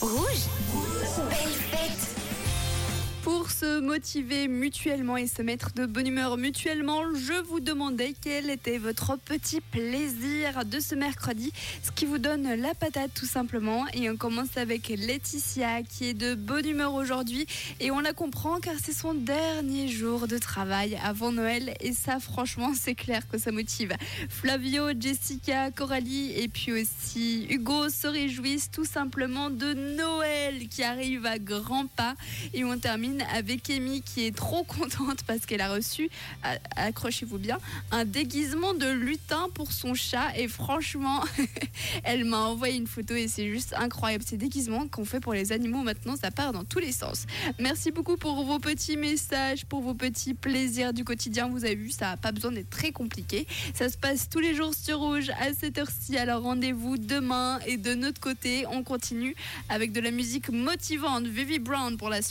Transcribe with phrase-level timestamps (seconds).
[0.00, 0.48] Rouge.
[1.28, 2.08] Belle fête.
[3.50, 8.78] Se motiver mutuellement et se mettre de bonne humeur mutuellement, je vous demandais quel était
[8.78, 11.52] votre petit plaisir de ce mercredi,
[11.82, 13.86] ce qui vous donne la patate tout simplement.
[13.94, 17.46] Et on commence avec Laetitia qui est de bonne humeur aujourd'hui
[17.80, 22.20] et on la comprend car c'est son dernier jour de travail avant Noël et ça
[22.20, 23.94] franchement c'est clair que ça motive.
[24.28, 31.26] Flavio, Jessica, Coralie et puis aussi Hugo se réjouissent tout simplement de Noël qui arrive
[31.26, 32.14] à grands pas
[32.54, 36.10] et on termine avec Amy qui est trop contente parce qu'elle a reçu,
[36.76, 37.58] accrochez-vous bien,
[37.90, 41.24] un déguisement de lutin pour son chat et franchement,
[42.04, 44.24] elle m'a envoyé une photo et c'est juste incroyable.
[44.26, 47.26] Ces déguisements qu'on fait pour les animaux maintenant, ça part dans tous les sens.
[47.58, 51.48] Merci beaucoup pour vos petits messages, pour vos petits plaisirs du quotidien.
[51.48, 53.46] Vous avez vu, ça n'a pas besoin d'être très compliqué.
[53.74, 56.16] Ça se passe tous les jours sur Rouge à cette heure-ci.
[56.16, 59.34] Alors rendez-vous demain et de notre côté, on continue
[59.68, 61.26] avec de la musique motivante.
[61.26, 62.28] Vivi Brown pour la suite.